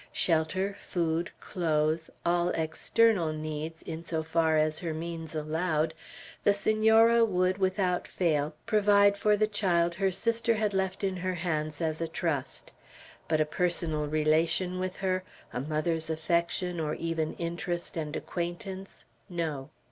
[0.11, 5.93] Shelter, food, clothes, all external needs, in so far as her means allowed,
[6.43, 11.35] the Senora would, without fail, provide for the child her sister had left in her
[11.35, 12.71] hands as a trust;
[13.27, 19.69] but a personal relation with her, a mother's affection, or even interest and acquaintance, no.